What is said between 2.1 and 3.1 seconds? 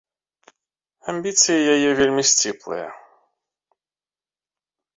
сціплыя.